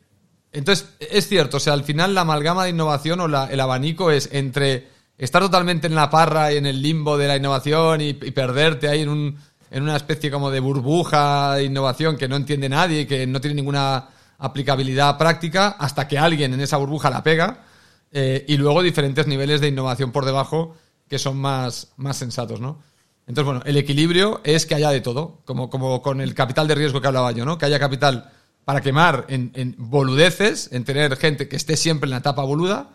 [0.51, 4.29] entonces, es cierto, o sea, al final la amalgama de innovación o el abanico es
[4.31, 8.87] entre estar totalmente en la parra y en el limbo de la innovación y, perderte
[8.87, 9.37] ahí en, un,
[9.71, 13.39] en una especie como de burbuja de innovación que no entiende nadie y que no
[13.41, 17.63] tiene ninguna aplicabilidad práctica hasta que alguien en esa burbuja la pega
[18.11, 20.75] eh, y luego diferentes niveles de innovación por debajo
[21.07, 22.79] que son más, más sensatos, ¿no?
[23.27, 26.75] Entonces, bueno, el equilibrio es que haya de todo, como, como con el capital de
[26.75, 27.57] riesgo que hablaba yo, ¿no?
[27.57, 28.31] Que haya capital
[28.65, 32.89] para quemar en, boludeces, en tener gente que esté siempre en la etapa boluda,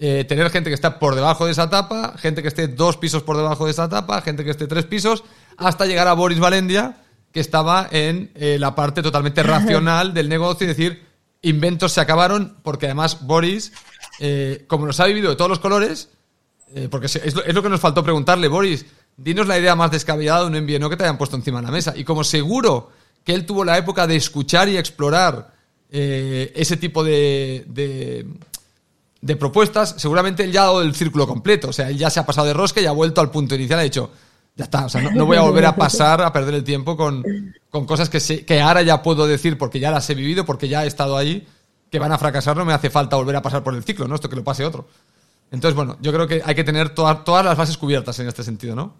[0.00, 3.24] eh, tener gente que está por debajo de esa etapa, gente que esté dos pisos
[3.24, 5.24] por debajo de esa etapa, gente que esté tres pisos,
[5.56, 6.98] hasta llegar a Boris Valendia,
[7.32, 11.04] que estaba en eh, la parte totalmente racional del negocio y decir,
[11.42, 13.72] inventos se acabaron, porque además Boris,
[14.20, 16.10] eh, como nos ha vivido de todos los colores,
[16.90, 20.42] porque es lo, es lo, que nos faltó preguntarle, Boris, dinos la idea más descabellada
[20.42, 21.94] de un envío que te hayan puesto encima de la mesa.
[21.96, 22.90] Y como seguro
[23.24, 25.54] que él tuvo la época de escuchar y explorar
[25.90, 28.26] ese tipo de, de,
[29.36, 31.68] propuestas, seguramente él ya ha dado el círculo completo.
[31.68, 33.80] O sea, él ya se ha pasado de rosca y ha vuelto al punto inicial.
[33.80, 34.10] Ha dicho,
[34.56, 37.24] ya está, o sea, no, voy a volver a pasar a perder el tiempo con,
[37.70, 40.88] cosas que, que ahora ya puedo decir porque ya las he vivido, porque ya he
[40.88, 41.46] estado ahí,
[41.90, 44.14] que van a fracasar, no me hace falta volver a pasar por el ciclo, ¿no?
[44.14, 44.88] Esto que lo pase otro.
[45.50, 48.74] Entonces, bueno, yo creo que hay que tener todas las bases cubiertas en este sentido,
[48.74, 48.94] ¿no?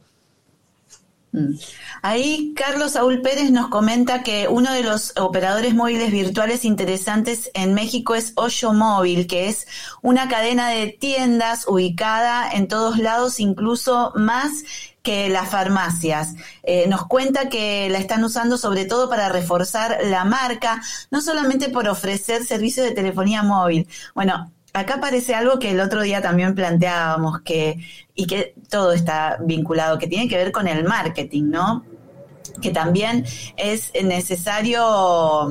[1.32, 1.54] Mm.
[2.00, 7.74] Ahí Carlos Saúl Pérez nos comenta que uno de los operadores móviles virtuales interesantes en
[7.74, 9.66] México es Osho Móvil, que es
[10.00, 14.64] una cadena de tiendas ubicada en todos lados, incluso más
[15.02, 16.34] que las farmacias.
[16.62, 21.68] Eh, nos cuenta que la están usando sobre todo para reforzar la marca, no solamente
[21.68, 23.86] por ofrecer servicios de telefonía móvil.
[24.14, 27.78] Bueno, acá aparece algo que el otro día también planteábamos, que,
[28.14, 31.84] y que todo está vinculado, que tiene que ver con el marketing, ¿no?
[32.62, 33.24] Que también
[33.56, 35.50] es necesario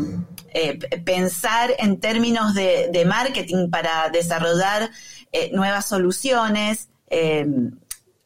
[0.54, 4.90] eh, pensar en términos de, marketing para desarrollar
[5.32, 6.90] eh, nuevas soluciones.
[7.10, 7.46] Eh,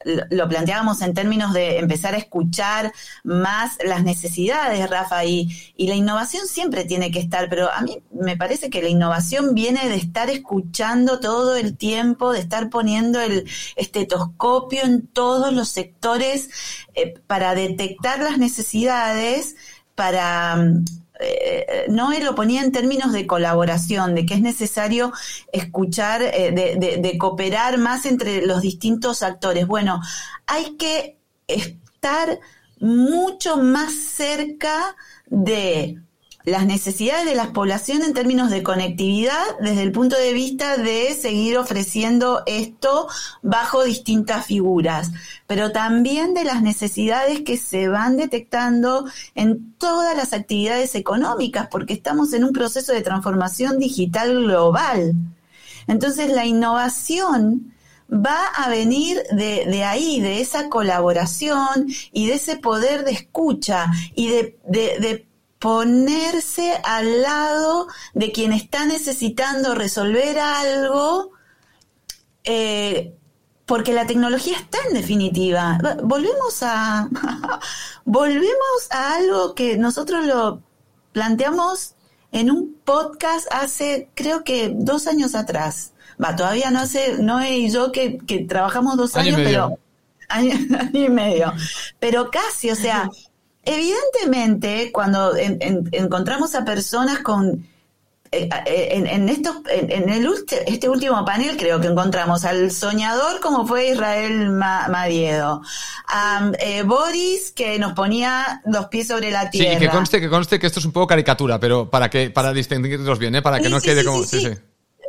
[0.04, 2.92] lo planteábamos en términos de empezar a escuchar
[3.24, 8.02] más las necesidades, Rafa, y, y, la innovación siempre tiene que estar, pero a mí
[8.12, 13.20] me parece que la innovación viene de estar escuchando todo el tiempo, de estar poniendo
[13.20, 16.50] el estetoscopio en todos los sectores
[16.94, 19.56] eh, para detectar las necesidades,
[19.94, 20.56] para
[21.20, 25.12] eh, no lo ponía en términos de colaboración, de que es necesario
[25.52, 29.66] escuchar, eh, de, cooperar más entre los distintos actores.
[29.66, 30.00] Bueno,
[30.46, 32.40] hay que estar
[32.80, 34.96] mucho más cerca
[35.26, 36.00] de
[36.44, 41.14] las necesidades de la población en términos de conectividad desde el punto de vista de
[41.14, 43.08] seguir ofreciendo esto
[43.42, 45.10] bajo distintas figuras,
[45.46, 51.94] pero también de las necesidades que se van detectando en todas las actividades económicas, porque
[51.94, 55.14] estamos en un proceso de transformación digital global.
[55.86, 57.72] Entonces la innovación
[58.12, 64.28] va a venir de, ahí, de esa colaboración y de ese poder de escucha y
[64.28, 65.26] de, de
[65.62, 71.30] ponerse al lado de quien está necesitando resolver algo,
[72.42, 73.14] eh,
[73.64, 75.78] porque la tecnología está en definitiva.
[76.02, 77.08] Volvemos a,
[78.04, 80.62] volvemos a algo que nosotros lo
[81.12, 81.94] planteamos
[82.32, 85.92] en un podcast hace, creo que dos años atrás.
[86.22, 89.78] Va, todavía no sé, no y yo que, trabajamos dos años, pero
[90.28, 90.56] año
[90.92, 91.52] y medio.
[92.00, 93.08] Pero casi, o sea,
[93.64, 97.66] Evidentemente, cuando encontramos a personas con
[98.34, 100.26] eh, eh, en, estos, en, el
[100.66, 105.60] este último panel creo que encontramos al soñador como fue Israel Madiedo,
[106.08, 106.50] a
[106.86, 109.78] Boris que nos ponía los pies sobre la tierra.
[109.78, 112.54] Sí, que conste, que conste que esto es un poco caricatura, pero para que para
[112.54, 113.42] distinguirlos bien, ¿eh?
[113.42, 114.24] para que no quede como...
[114.24, 114.58] Sí, sí.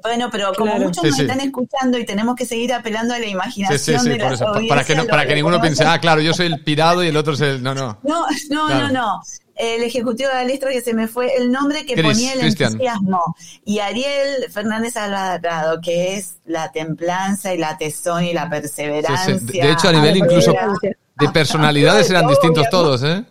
[0.04, 4.04] Bueno, pero como muchos nos están escuchando y tenemos que seguir apelando a la imaginación
[4.04, 4.38] de la
[4.68, 7.34] Para que, para que ninguno piense, ah, claro, yo soy el pirado y el otro
[7.34, 7.64] es el...
[7.64, 8.00] No, no.
[8.04, 9.22] No, no, no, no.
[9.56, 13.36] El ejecutivo de Alestro, que se me fue el nombre que ponía el entusiasmo.
[13.64, 19.66] Y Ariel Fernández Alvarado, que es la templanza y la tesón y la perseverancia.
[19.66, 20.54] De hecho, a nivel incluso
[21.20, 23.24] de personalidades eran distintos todos, ¿eh?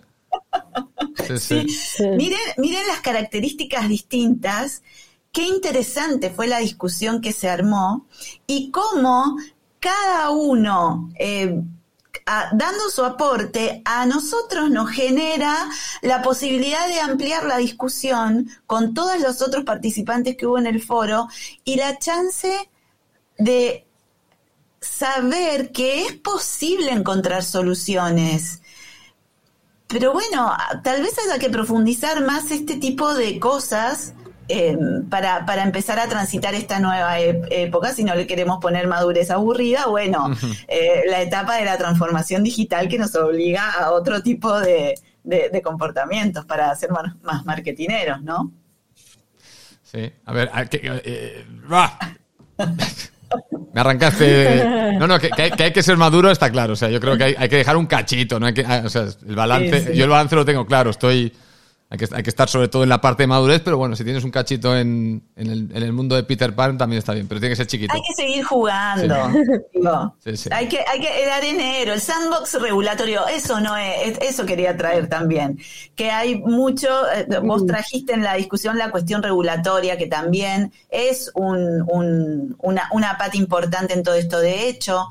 [1.39, 1.67] Sí,
[2.17, 4.83] Miren, miren las características distintas
[5.33, 8.07] qué interesante fue la discusión que se armó
[8.47, 9.37] y cómo
[9.81, 11.61] cada uno, eh,
[12.53, 15.57] dando su aporte, a nosotros nos genera
[16.03, 20.83] la posibilidad de ampliar la discusión con todos los otros participantes que hubo en el
[20.83, 21.29] foro
[21.65, 22.71] y la chance
[23.39, 23.87] de
[24.81, 28.61] saber que es posible encontrar soluciones.
[29.87, 34.13] Pero bueno, tal vez haya que profundizar más este tipo de cosas
[34.55, 34.77] eh,
[35.09, 39.87] para, para, empezar a transitar esta nueva época, si no le queremos poner madurez aburrida,
[39.87, 40.31] bueno,
[40.69, 44.95] eh, la etapa de la transformación digital que nos obliga a otro tipo de,
[45.65, 48.53] comportamientos para ser más, más, marketineros, ¿no?
[49.83, 51.47] Sí, a ver, eh,
[53.73, 54.65] me arrancaste.
[54.99, 56.75] No, no, que, hay, que ser maduro está claro.
[56.75, 58.39] O sea, yo creo que hay, que dejar un cachito.
[58.39, 59.95] No hay que, o sea, el balance.
[59.95, 60.91] Yo el balance lo tengo claro.
[60.91, 61.33] Estoy
[61.93, 64.03] hay que, hay que estar sobre todo en la parte de madurez, pero bueno, si
[64.03, 67.29] tienes un cachito en, en, el, en el mundo de Peter Pan también está bien,
[67.29, 67.93] pero tiene que ser chiquito.
[67.93, 69.15] Hay que seguir jugando.
[70.53, 75.09] Hay, que, hay que dar enero, el sandbox regulatorio, eso no es, eso quería traer
[75.09, 75.59] también.
[75.95, 81.31] Que hay mucho, eh, vos trajiste en la discusión la cuestión regulatoria, que también es
[81.35, 84.39] un, un, una, una pata importante en todo esto.
[84.39, 85.09] De hecho,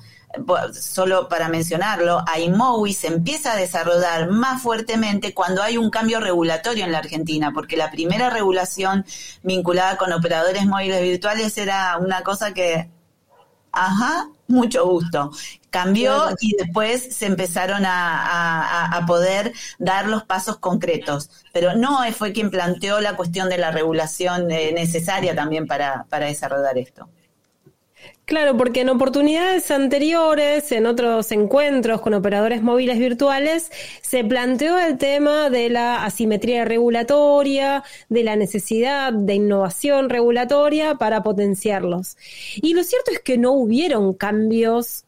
[0.74, 6.86] solo para mencionarlo, iMowi se empieza a desarrollar más fuertemente cuando hay un cambio regulatorio
[6.86, 9.06] en la Argentina, porque la primera regulación
[9.44, 12.90] vinculada con operadores móviles virtuales era una cosa que,
[13.72, 15.32] ajá, mucho gusto.
[15.70, 21.30] Cambió y después se empezaron a, poder dar los pasos concretos.
[21.54, 26.78] Pero no fue quien planteó la cuestión de la regulación eh, necesaria también para desarrollar
[26.78, 27.10] esto.
[28.32, 33.70] Claro, porque en oportunidades anteriores, en otros encuentros con operadores móviles virtuales,
[34.02, 41.24] se planteó el tema de la asimetría regulatoria, de la necesidad de innovación regulatoria para
[41.24, 42.16] potenciarlos.
[42.56, 45.04] Y lo cierto es que no hubieron cambios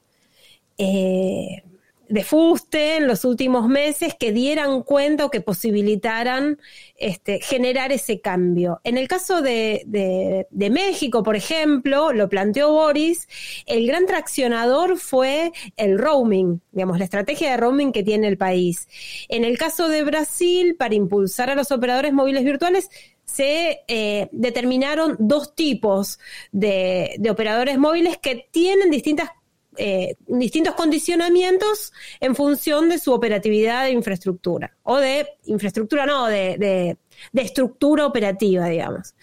[0.77, 1.63] eh,
[2.13, 6.59] de fuste en los últimos meses que dieran cuenta o que posibilitaran
[6.95, 8.79] este, generar ese cambio.
[8.83, 13.27] En el caso de, México, por ejemplo, lo planteó Boris,
[13.65, 18.87] el gran traccionador fue el roaming, digamos, la estrategia de roaming que tiene el país.
[19.27, 22.91] En el caso de Brasil, para impulsar a los operadores móviles virtuales,
[23.25, 26.19] se eh, determinaron dos tipos
[26.51, 29.31] de, de, operadores móviles que tienen distintas
[29.77, 36.97] eh, distintos condicionamientos en función de su operatividad de infraestructura, o de infraestructura, no, de,
[37.33, 39.15] estructura operativa, digamos.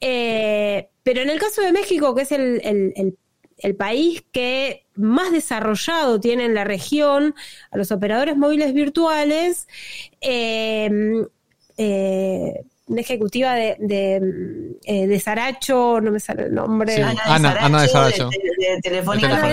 [0.00, 3.16] Eh, pero en el caso de México, que es el,
[3.78, 7.34] país que más desarrollado tiene en la región
[7.70, 9.68] a los operadores móviles virtuales,
[10.20, 10.90] eh,
[12.86, 17.02] una ejecutiva de, de, eh, de, Saracho, no me sale el nombre.
[17.02, 18.28] Ana, Ana, de Saracho.
[18.28, 19.52] De, Telefónica.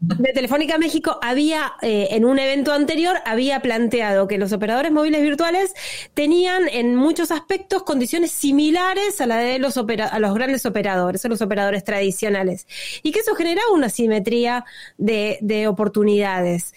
[0.00, 5.22] de Telefónica México había, eh, en un evento anterior, había planteado que los operadores móviles
[5.22, 5.74] virtuales
[6.14, 11.28] tenían en muchos aspectos condiciones similares a la de los, a los grandes operadores, o
[11.28, 12.66] los operadores tradicionales,
[13.02, 14.64] y que eso generaba una simetría
[14.96, 16.72] de, de oportunidades.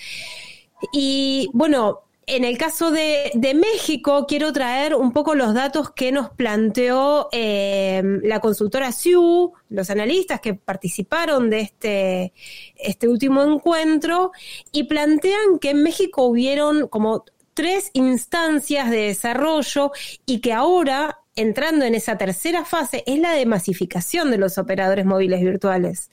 [0.93, 6.29] Y bueno, en el caso de, México, quiero traer un poco los datos que nos
[6.29, 12.33] planteó eh, la consultora SIU, los analistas que participaron de este,
[12.75, 14.31] este último encuentro,
[14.71, 19.91] y plantean que en México hubieron como tres instancias de desarrollo
[20.25, 25.05] y que ahora entrando en esa tercera fase es la de masificación de los operadores
[25.05, 26.11] móviles virtuales.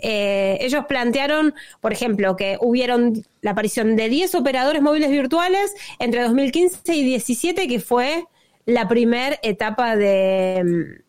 [0.00, 6.22] Eh, ellos plantearon, por ejemplo, que hubieron la aparición de 10 operadores móviles virtuales entre
[6.22, 8.24] 2015 y 2017, que fue
[8.66, 11.02] la primera etapa de,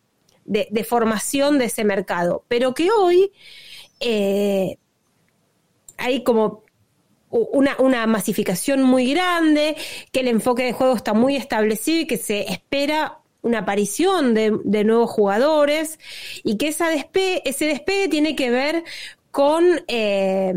[0.45, 3.32] de, formación de ese mercado, pero que hoy
[3.99, 4.78] eh,
[5.97, 6.63] hay como
[7.30, 9.75] una, una, masificación muy grande,
[10.12, 14.83] que el enfoque de juego está muy establecido y que se espera una aparición de,
[14.83, 16.00] nuevos jugadores
[16.43, 18.83] y que esa ese despegue tiene que ver
[19.29, 20.52] con, eh,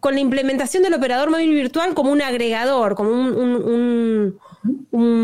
[0.00, 4.38] con la implementación del operador móvil virtual como un agregador, como un,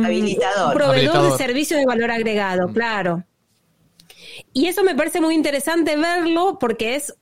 [0.04, 0.74] Habilitador.
[0.74, 3.24] proveedor de servicios de valor agregado, claro.
[4.52, 7.14] Y eso me parece muy interesante verlo porque es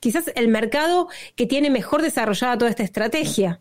[0.00, 3.60] quizás el mercado que tiene mejor desarrollada toda esta estrategia.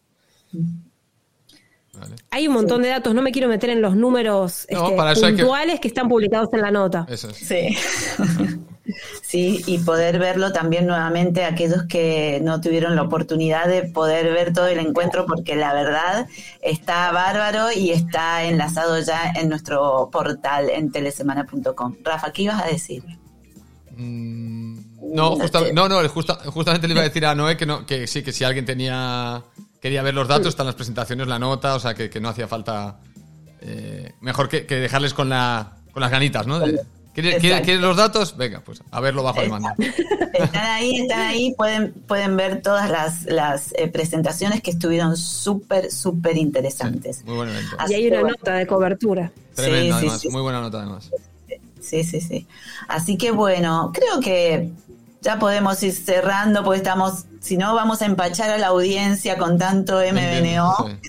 [2.32, 5.88] Hay un montón de datos, no me quiero meter en los números este, puntuales que...
[5.88, 7.08] están publicados en la nota.
[7.34, 7.76] Sí.
[9.22, 14.54] sí, y poder verlo también nuevamente aquellos que no tuvieron la oportunidad de poder ver
[14.54, 16.28] todo el encuentro, porque la verdad
[16.62, 21.98] está bárbaro y está enlazado ya en nuestro portal en telesemana.com.
[22.04, 23.04] Rafa, ¿qué ibas a decir?
[23.98, 24.80] Mm,
[25.14, 25.38] no,
[25.74, 28.44] no, no, justamente le iba a decir a Noé que, no, que sí, que si
[28.44, 29.44] alguien tenía
[29.82, 33.00] quería ver los datos, están las presentaciones, la nota, o sea que, no hacía falta.
[33.62, 36.62] Eh, mejor que, dejarles con, la, con las ganitas, ¿no?
[37.14, 38.38] ¿Quieres, los datos?
[38.38, 39.76] Venga, pues a verlo bajo demanda.
[40.34, 45.92] Están ahí, están ahí, pueden, pueden ver todas las, las eh, presentaciones que estuvieron súper,
[45.92, 47.26] súper interesantes.
[47.26, 47.76] muy buen evento.
[47.90, 49.32] y hay una nota de cobertura.
[49.56, 51.10] Tremendo, además, muy buena nota además.
[51.82, 52.48] Sí, sí, sí.
[52.88, 54.72] Así que bueno, creo que
[55.22, 59.58] ya podemos ir cerrando porque estamos, si no vamos a empachar a la audiencia con
[59.58, 61.00] tanto MBNO.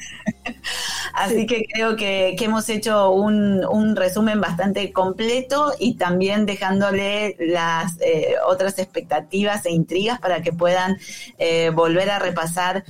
[1.15, 8.35] Así que creo que, hemos hecho un, resumen bastante completo y también dejándole las eh,
[8.47, 10.97] otras expectativas e intrigas para que puedan
[11.39, 12.85] eh, volver a repasar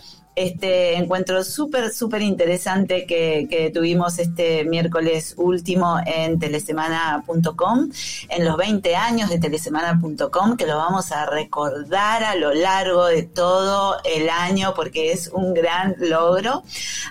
[0.47, 7.91] este encuentro súper, súper interesante que, tuvimos este miércoles último en telesemana.com,
[8.29, 13.23] en los 20 años de telesemana.com, que lo vamos a recordar a lo largo de
[13.23, 16.63] todo el año porque es un gran logro.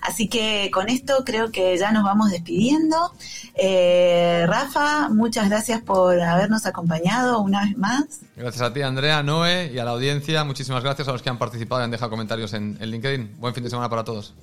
[0.02, 3.14] Así que con esto creo que ya nos vamos despidiendo.
[3.56, 8.22] Eh, Rafa, muchas gracias por habernos acompañado una vez más.
[8.40, 10.46] Gracias a ti, Andrea, Noé y a la audiencia.
[10.46, 13.36] Muchísimas gracias a los que han participado y han dejado comentarios en, LinkedIn.
[13.38, 14.34] Buen fin de semana para todos.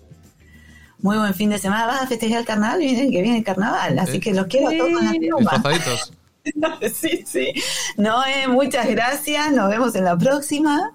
[0.98, 1.86] Muy buen fin de semana.
[1.86, 4.76] Vas a festejar el carnaval, viene, que viene el carnaval, así que los quiero a
[4.76, 6.12] todos
[6.94, 7.54] sí, sí.
[7.96, 9.50] Noé, muchas gracias.
[9.52, 10.92] Nos vemos en la próxima.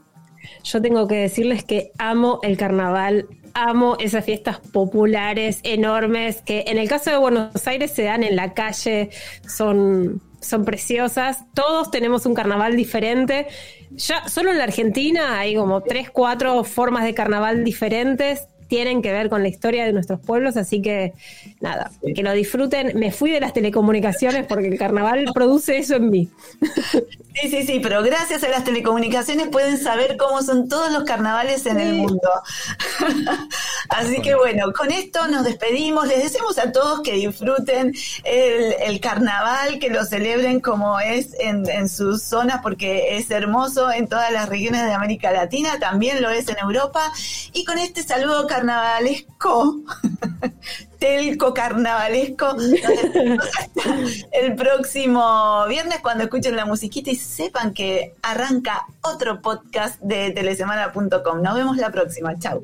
[0.63, 6.77] Yo tengo que decirles que amo el carnaval amo esas fiestas populares enormes que en
[6.77, 9.09] el caso de Buenos Aires se dan en la calle,
[9.45, 11.45] son, son preciosas.
[11.53, 13.47] Todos tenemos un carnaval diferente.
[13.91, 19.11] Ya solo en la Argentina hay como tres, cuatro formas de carnaval diferentes tienen que
[19.11, 21.11] ver con la historia de nuestros pueblos, así que
[21.59, 22.97] nada, que lo disfruten.
[22.97, 26.29] Me fui de las telecomunicaciones porque el carnaval produce eso en mí.
[27.33, 31.65] Sí, sí, sí, pero gracias a las telecomunicaciones pueden saber cómo son todos los carnavales
[31.65, 32.29] en el mundo.
[33.89, 36.07] Así que bueno, con esto nos despedimos.
[36.07, 41.89] Les deseamos a todos que disfruten el, carnaval, que lo celebren como es en, en
[41.89, 46.47] sus zonas, porque es hermoso en todas las regiones de América Latina, también lo es
[46.49, 47.11] en Europa.
[47.53, 49.81] Y con este saludo carnavalesco,
[50.99, 52.55] telco carnavalesco.
[54.31, 61.41] el próximo viernes cuando escuchen la musiquita y sepan que arranca otro podcast de telesemana.com.
[61.41, 62.37] Nos vemos la próxima.
[62.37, 62.63] Chau.